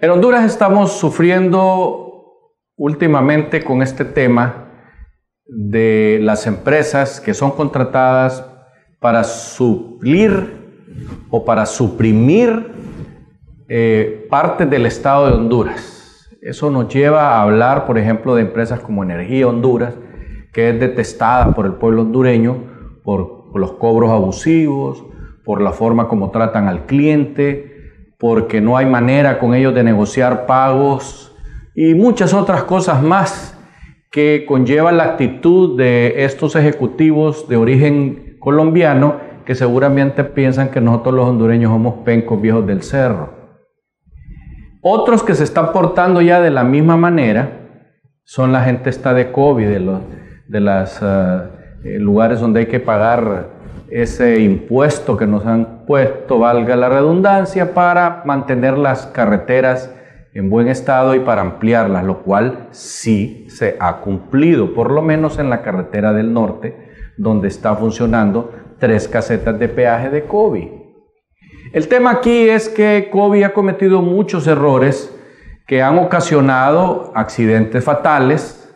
En 0.00 0.10
Honduras 0.10 0.44
estamos 0.44 0.92
sufriendo 0.92 2.44
últimamente 2.76 3.64
con 3.64 3.82
este 3.82 4.04
tema 4.04 4.68
de 5.44 6.20
las 6.22 6.46
empresas 6.46 7.20
que 7.20 7.34
son 7.34 7.50
contratadas 7.50 8.48
para 9.00 9.24
suplir 9.24 10.84
o 11.30 11.44
para 11.44 11.66
suprimir 11.66 12.70
eh, 13.68 14.24
parte 14.30 14.66
del 14.66 14.86
Estado 14.86 15.26
de 15.26 15.32
Honduras. 15.32 16.30
Eso 16.42 16.70
nos 16.70 16.94
lleva 16.94 17.30
a 17.30 17.42
hablar, 17.42 17.84
por 17.84 17.98
ejemplo, 17.98 18.36
de 18.36 18.42
empresas 18.42 18.78
como 18.78 19.02
Energía 19.02 19.48
Honduras, 19.48 19.94
que 20.52 20.70
es 20.70 20.78
detestada 20.78 21.56
por 21.56 21.66
el 21.66 21.72
pueblo 21.72 22.02
hondureño 22.02 23.02
por 23.02 23.50
los 23.58 23.72
cobros 23.72 24.10
abusivos, 24.10 25.04
por 25.44 25.60
la 25.60 25.72
forma 25.72 26.06
como 26.06 26.30
tratan 26.30 26.68
al 26.68 26.86
cliente, 26.86 27.77
porque 28.18 28.60
no 28.60 28.76
hay 28.76 28.86
manera 28.86 29.38
con 29.38 29.54
ellos 29.54 29.74
de 29.74 29.84
negociar 29.84 30.46
pagos 30.46 31.34
y 31.74 31.94
muchas 31.94 32.34
otras 32.34 32.64
cosas 32.64 33.02
más 33.02 33.56
que 34.10 34.44
conllevan 34.46 34.96
la 34.96 35.04
actitud 35.04 35.76
de 35.76 36.24
estos 36.24 36.56
ejecutivos 36.56 37.48
de 37.48 37.56
origen 37.56 38.36
colombiano 38.40 39.16
que 39.44 39.54
seguramente 39.54 40.24
piensan 40.24 40.70
que 40.70 40.80
nosotros 40.80 41.14
los 41.14 41.28
hondureños 41.28 41.70
somos 41.70 42.04
pencos 42.04 42.40
viejos 42.40 42.66
del 42.66 42.82
cerro. 42.82 43.32
Otros 44.82 45.22
que 45.22 45.34
se 45.34 45.44
están 45.44 45.72
portando 45.72 46.20
ya 46.20 46.40
de 46.40 46.50
la 46.50 46.64
misma 46.64 46.96
manera 46.96 47.52
son 48.24 48.52
la 48.52 48.62
gente 48.62 48.90
esta 48.90 49.14
de 49.14 49.32
COVID, 49.32 49.68
de 49.68 49.80
los 49.80 50.00
de 50.48 50.60
los 50.60 50.98
eh, 51.02 51.98
lugares 51.98 52.40
donde 52.40 52.60
hay 52.60 52.66
que 52.66 52.80
pagar 52.80 53.50
ese 53.90 54.40
impuesto 54.40 55.16
que 55.16 55.26
nos 55.26 55.46
han 55.46 55.77
puesto, 55.88 56.38
valga 56.38 56.76
la 56.76 56.90
redundancia, 56.90 57.72
para 57.72 58.22
mantener 58.26 58.76
las 58.76 59.06
carreteras 59.06 59.90
en 60.34 60.50
buen 60.50 60.68
estado 60.68 61.14
y 61.14 61.20
para 61.20 61.40
ampliarlas, 61.40 62.04
lo 62.04 62.22
cual 62.22 62.68
sí 62.72 63.46
se 63.48 63.76
ha 63.80 63.96
cumplido, 64.02 64.74
por 64.74 64.90
lo 64.90 65.00
menos 65.00 65.38
en 65.38 65.48
la 65.48 65.62
carretera 65.62 66.12
del 66.12 66.34
norte, 66.34 66.76
donde 67.16 67.48
está 67.48 67.74
funcionando 67.74 68.52
tres 68.78 69.08
casetas 69.08 69.58
de 69.58 69.68
peaje 69.70 70.10
de 70.10 70.24
COVID. 70.24 70.68
El 71.72 71.88
tema 71.88 72.10
aquí 72.10 72.50
es 72.50 72.68
que 72.68 73.08
COVID 73.10 73.42
ha 73.44 73.54
cometido 73.54 74.02
muchos 74.02 74.46
errores 74.46 75.14
que 75.66 75.80
han 75.80 75.98
ocasionado 75.98 77.12
accidentes 77.14 77.82
fatales, 77.82 78.70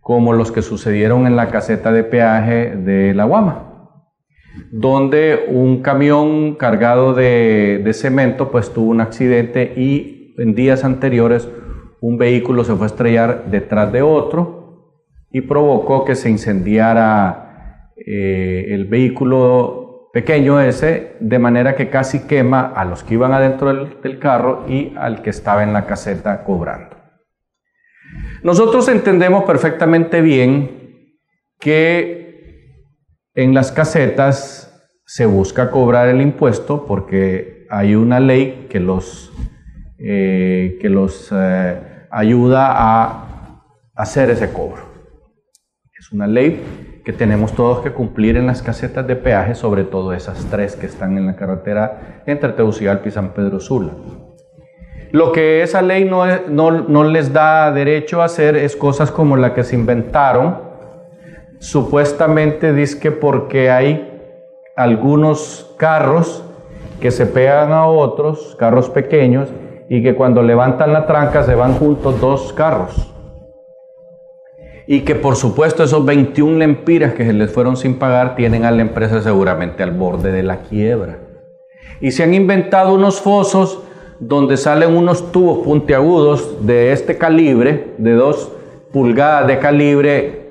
como 0.00 0.32
los 0.32 0.52
que 0.52 0.62
sucedieron 0.62 1.26
en 1.26 1.36
la 1.36 1.50
caseta 1.50 1.92
de 1.92 2.02
peaje 2.02 2.76
de 2.76 3.12
La 3.12 3.24
Guama 3.24 3.65
donde 4.70 5.46
un 5.48 5.82
camión 5.82 6.54
cargado 6.54 7.14
de, 7.14 7.90
cemento 7.94 8.50
pues 8.50 8.72
tuvo 8.72 8.90
un 8.90 9.00
accidente 9.00 9.72
y 9.76 10.34
en 10.38 10.54
días 10.54 10.84
anteriores 10.84 11.48
un 12.00 12.18
vehículo 12.18 12.64
se 12.64 12.74
fue 12.74 12.86
a 12.86 12.88
estrellar 12.88 13.44
detrás 13.50 13.92
de 13.92 14.02
otro 14.02 15.02
y 15.30 15.42
provocó 15.42 16.04
que 16.04 16.14
se 16.14 16.30
incendiara 16.30 17.92
eh, 17.96 18.66
el 18.70 18.86
vehículo 18.86 20.10
pequeño 20.12 20.60
ese, 20.60 21.16
de 21.20 21.38
manera 21.38 21.76
que 21.76 21.90
casi 21.90 22.26
quema 22.26 22.72
a 22.74 22.84
los 22.84 23.04
que 23.04 23.14
iban 23.14 23.32
adentro 23.32 23.72
del 24.02 24.18
carro 24.18 24.64
y 24.68 24.94
al 24.96 25.22
que 25.22 25.30
estaba 25.30 25.62
en 25.62 25.72
la 25.72 25.84
caseta 25.84 26.42
cobrando. 26.44 26.96
Nosotros 28.42 28.88
entendemos 28.88 29.44
perfectamente 29.44 30.20
bien 30.20 30.86
que 31.58 32.25
en 33.36 33.52
las 33.52 33.70
casetas 33.70 34.90
se 35.04 35.26
busca 35.26 35.70
cobrar 35.70 36.08
el 36.08 36.22
impuesto 36.22 36.86
porque 36.86 37.66
hay 37.70 37.94
una 37.94 38.18
ley 38.18 38.66
que 38.70 38.80
los, 38.80 39.30
eh, 39.98 40.78
que 40.80 40.88
los 40.88 41.30
eh, 41.32 41.78
ayuda 42.10 42.72
a 42.72 43.62
hacer 43.94 44.30
ese 44.30 44.52
cobro. 44.52 44.82
Es 45.98 46.12
una 46.12 46.26
ley 46.26 47.02
que 47.04 47.12
tenemos 47.12 47.52
todos 47.52 47.84
que 47.84 47.92
cumplir 47.92 48.38
en 48.38 48.46
las 48.46 48.62
casetas 48.62 49.06
de 49.06 49.16
peaje, 49.16 49.54
sobre 49.54 49.84
todo 49.84 50.14
esas 50.14 50.46
tres 50.46 50.74
que 50.74 50.86
están 50.86 51.18
en 51.18 51.26
la 51.26 51.36
carretera 51.36 52.22
entre 52.26 52.52
Tegucigalpa 52.52 53.06
y 53.08 53.12
San 53.12 53.34
Pedro 53.34 53.60
Sula. 53.60 53.92
Lo 55.12 55.30
que 55.32 55.62
esa 55.62 55.82
ley 55.82 56.04
no, 56.04 56.24
no, 56.48 56.70
no 56.70 57.04
les 57.04 57.32
da 57.32 57.70
derecho 57.70 58.22
a 58.22 58.24
hacer 58.24 58.56
es 58.56 58.76
cosas 58.76 59.10
como 59.10 59.36
la 59.36 59.52
que 59.54 59.62
se 59.62 59.76
inventaron 59.76 60.65
supuestamente 61.58 62.72
dice 62.72 62.98
que 62.98 63.10
porque 63.10 63.70
hay 63.70 64.12
algunos 64.76 65.74
carros 65.78 66.44
que 67.00 67.10
se 67.10 67.26
pegan 67.26 67.72
a 67.72 67.86
otros, 67.86 68.56
carros 68.58 68.90
pequeños, 68.90 69.48
y 69.88 70.02
que 70.02 70.14
cuando 70.14 70.42
levantan 70.42 70.92
la 70.92 71.06
tranca 71.06 71.44
se 71.44 71.54
van 71.54 71.74
juntos 71.74 72.20
dos 72.20 72.52
carros. 72.52 73.12
Y 74.86 75.00
que 75.00 75.14
por 75.14 75.36
supuesto 75.36 75.82
esos 75.82 76.04
21 76.04 76.58
lempiras 76.58 77.14
que 77.14 77.26
se 77.26 77.32
les 77.32 77.52
fueron 77.52 77.76
sin 77.76 77.98
pagar 77.98 78.36
tienen 78.36 78.64
a 78.64 78.70
la 78.70 78.82
empresa 78.82 79.20
seguramente 79.20 79.82
al 79.82 79.92
borde 79.92 80.32
de 80.32 80.42
la 80.42 80.60
quiebra. 80.60 81.18
Y 82.00 82.12
se 82.12 82.22
han 82.22 82.34
inventado 82.34 82.94
unos 82.94 83.20
fosos 83.20 83.82
donde 84.20 84.56
salen 84.56 84.96
unos 84.96 85.32
tubos 85.32 85.64
puntiagudos 85.64 86.66
de 86.66 86.92
este 86.92 87.18
calibre, 87.18 87.94
de 87.98 88.12
dos 88.12 88.52
pulgadas 88.92 89.46
de 89.46 89.58
calibre, 89.58 90.45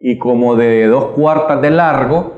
y 0.00 0.18
como 0.18 0.56
de 0.56 0.86
dos 0.86 1.06
cuartas 1.12 1.60
de 1.62 1.70
largo, 1.70 2.34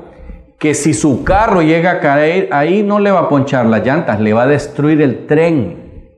que 0.57 0.73
si 0.73 0.93
su 0.93 1.23
carro 1.23 1.61
llega 1.61 1.91
a 1.91 1.99
caer 1.99 2.49
ahí 2.51 2.83
no 2.83 2.99
le 2.99 3.11
va 3.11 3.21
a 3.21 3.29
ponchar 3.29 3.65
las 3.65 3.85
llantas, 3.85 4.19
le 4.19 4.33
va 4.33 4.43
a 4.43 4.47
destruir 4.47 5.01
el 5.01 5.25
tren, 5.25 6.11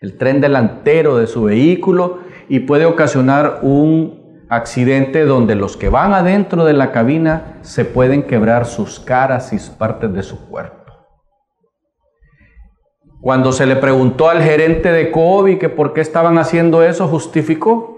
el 0.00 0.16
tren 0.16 0.40
delantero 0.40 1.18
de 1.18 1.26
su 1.26 1.44
vehículo 1.44 2.20
y 2.48 2.60
puede 2.60 2.86
ocasionar 2.86 3.60
un 3.62 4.46
accidente 4.48 5.26
donde 5.26 5.54
los 5.54 5.76
que 5.76 5.90
van 5.90 6.14
adentro 6.14 6.64
de 6.64 6.72
la 6.72 6.90
cabina 6.92 7.58
se 7.60 7.84
pueden 7.84 8.22
quebrar 8.22 8.64
sus 8.64 8.98
caras 8.98 9.52
y 9.52 9.58
partes 9.76 10.12
de 10.14 10.22
su 10.22 10.48
cuerpo. 10.48 10.78
Cuando 13.20 13.52
se 13.52 13.66
le 13.66 13.76
preguntó 13.76 14.30
al 14.30 14.42
gerente 14.42 14.92
de 14.92 15.10
COVID 15.10 15.58
que 15.58 15.68
por 15.68 15.92
qué 15.92 16.00
estaban 16.00 16.38
haciendo 16.38 16.82
eso, 16.82 17.08
justificó 17.08 17.97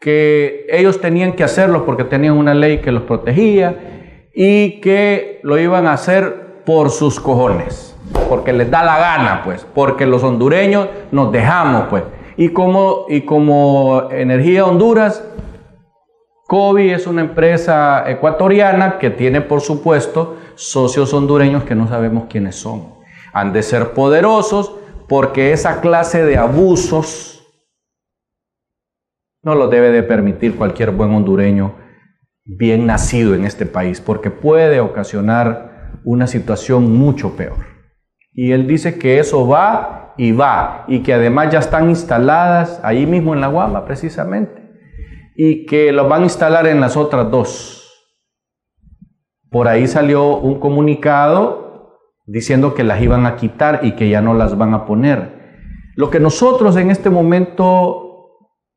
que 0.00 0.66
ellos 0.70 1.00
tenían 1.00 1.32
que 1.32 1.44
hacerlo 1.44 1.84
porque 1.84 2.04
tenían 2.04 2.34
una 2.34 2.54
ley 2.54 2.78
que 2.78 2.92
los 2.92 3.02
protegía 3.02 4.28
y 4.34 4.80
que 4.80 5.40
lo 5.42 5.58
iban 5.58 5.86
a 5.86 5.94
hacer 5.94 6.62
por 6.64 6.90
sus 6.90 7.20
cojones, 7.20 7.96
porque 8.28 8.52
les 8.52 8.70
da 8.70 8.82
la 8.82 8.98
gana, 8.98 9.42
pues, 9.44 9.66
porque 9.74 10.04
los 10.04 10.22
hondureños 10.22 10.88
nos 11.12 11.32
dejamos, 11.32 11.84
pues. 11.88 12.02
Y 12.36 12.50
como, 12.50 13.06
y 13.08 13.22
como 13.22 14.08
Energía 14.10 14.66
Honduras, 14.66 15.24
COBI 16.46 16.90
es 16.90 17.06
una 17.06 17.22
empresa 17.22 18.04
ecuatoriana 18.08 18.98
que 18.98 19.10
tiene, 19.10 19.40
por 19.40 19.60
supuesto, 19.60 20.36
socios 20.54 21.12
hondureños 21.14 21.64
que 21.64 21.74
no 21.74 21.88
sabemos 21.88 22.24
quiénes 22.28 22.56
son. 22.56 22.94
Han 23.32 23.52
de 23.52 23.62
ser 23.62 23.92
poderosos 23.92 24.74
porque 25.08 25.52
esa 25.52 25.80
clase 25.80 26.24
de 26.24 26.36
abusos 26.36 27.35
no 29.46 29.54
lo 29.54 29.68
debe 29.68 29.92
de 29.92 30.02
permitir 30.02 30.56
cualquier 30.56 30.90
buen 30.90 31.12
hondureño 31.12 31.76
bien 32.44 32.84
nacido 32.84 33.32
en 33.36 33.44
este 33.44 33.64
país, 33.64 34.00
porque 34.00 34.28
puede 34.28 34.80
ocasionar 34.80 36.00
una 36.04 36.26
situación 36.26 36.92
mucho 36.92 37.36
peor. 37.36 37.58
Y 38.32 38.50
él 38.50 38.66
dice 38.66 38.98
que 38.98 39.20
eso 39.20 39.46
va 39.46 40.14
y 40.18 40.32
va, 40.32 40.84
y 40.88 41.04
que 41.04 41.14
además 41.14 41.52
ya 41.52 41.60
están 41.60 41.88
instaladas 41.88 42.80
ahí 42.82 43.06
mismo 43.06 43.34
en 43.34 43.40
la 43.40 43.46
Guama, 43.46 43.84
precisamente, 43.84 44.62
y 45.36 45.64
que 45.64 45.92
lo 45.92 46.08
van 46.08 46.22
a 46.22 46.24
instalar 46.24 46.66
en 46.66 46.80
las 46.80 46.96
otras 46.96 47.30
dos. 47.30 48.10
Por 49.48 49.68
ahí 49.68 49.86
salió 49.86 50.38
un 50.38 50.58
comunicado 50.58 52.00
diciendo 52.26 52.74
que 52.74 52.82
las 52.82 53.00
iban 53.00 53.26
a 53.26 53.36
quitar 53.36 53.78
y 53.84 53.92
que 53.92 54.08
ya 54.08 54.20
no 54.20 54.34
las 54.34 54.58
van 54.58 54.74
a 54.74 54.86
poner. 54.86 55.36
Lo 55.94 56.10
que 56.10 56.18
nosotros 56.18 56.76
en 56.76 56.90
este 56.90 57.10
momento 57.10 58.05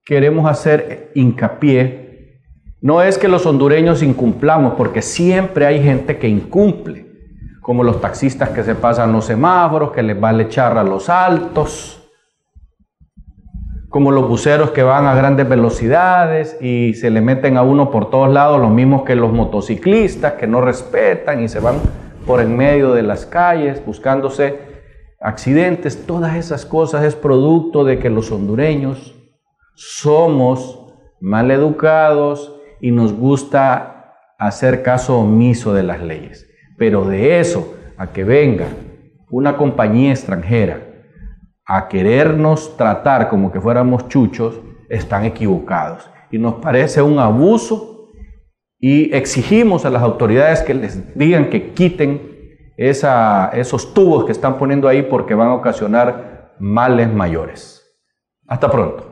queremos 0.10 0.50
hacer 0.50 1.12
hincapié 1.14 2.42
no 2.82 3.04
es 3.04 3.20
que 3.20 3.28
los 3.28 3.46
hondureños 3.46 4.02
incumplamos, 4.02 4.74
porque 4.74 5.04
siempre 5.04 5.68
hay 5.68 5.84
gente 5.84 6.18
que 6.18 6.28
incumple, 6.28 7.06
como 7.62 7.84
los 7.84 8.02
taxistas 8.02 8.50
que 8.50 8.64
se 8.64 8.74
pasan 8.74 9.14
los 9.14 9.26
semáforos, 9.26 9.92
que 9.92 10.02
les 10.02 10.20
vale 10.20 10.46
echar 10.46 10.80
a 10.80 10.84
los 10.84 11.10
altos, 11.10 12.10
como 13.90 14.10
los 14.10 14.28
buceros 14.28 14.72
que 14.72 14.82
van 14.82 15.06
a 15.06 15.14
grandes 15.14 15.48
velocidades 15.48 16.58
y 16.60 16.96
se 16.96 17.12
le 17.12 17.22
meten 17.22 17.56
a 17.56 17.62
uno 17.62 17.92
por 17.92 18.10
todos 18.10 18.34
lados, 18.34 18.60
los 18.60 18.72
mismos 18.72 19.04
que 19.04 19.14
los 19.14 19.32
motociclistas 19.32 20.34
que 20.34 20.48
no 20.48 20.60
respetan 20.60 21.44
y 21.44 21.50
se 21.50 21.60
van 21.60 21.76
por 22.26 22.42
en 22.42 22.58
medio 22.58 22.94
de 22.94 23.04
las 23.04 23.28
calles 23.28 23.86
buscándose 23.86 24.58
accidentes, 25.22 26.08
todas 26.08 26.36
esas 26.36 26.66
cosas 26.66 27.04
es 27.04 27.14
producto 27.14 27.84
de 27.84 28.00
que 28.00 28.10
los 28.10 28.32
hondureños 28.32 29.19
somos 29.80 30.78
mal 31.22 31.52
educados 31.52 32.54
y 32.82 32.92
nos 32.92 33.14
gusta 33.14 34.14
hacer 34.38 34.84
caso 34.84 35.20
omiso 35.20 35.74
de 35.74 35.84
las 35.84 36.02
leyes. 36.02 36.50
Pero 36.78 37.06
de 37.06 37.40
eso 37.40 37.76
a 37.98 38.08
que 38.08 38.26
venga 38.26 38.68
una 39.30 39.56
compañía 39.56 40.12
extranjera 40.12 40.82
a 41.66 41.88
querernos 41.88 42.76
tratar 42.76 43.30
como 43.30 43.54
que 43.54 43.62
fuéramos 43.62 44.10
chuchos, 44.10 44.60
están 44.90 45.24
equivocados. 45.24 46.10
Y 46.30 46.40
nos 46.40 46.56
parece 46.56 47.02
un 47.02 47.18
abuso 47.18 48.10
y 48.80 49.16
exigimos 49.16 49.86
a 49.86 49.90
las 49.90 50.02
autoridades 50.02 50.62
que 50.62 50.74
les 50.74 51.18
digan 51.18 51.50
que 51.50 51.72
quiten 51.72 52.22
esos 52.76 53.94
tubos 53.94 54.26
que 54.26 54.34
están 54.34 54.58
poniendo 54.58 54.90
ahí 54.90 55.04
porque 55.04 55.36
van 55.36 55.50
a 55.50 55.54
ocasionar 55.54 56.56
males 56.60 57.14
mayores. 57.14 57.86
Hasta 58.46 58.70
pronto. 58.70 59.09